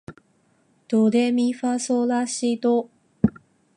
[0.87, 2.89] ドレミファソラシド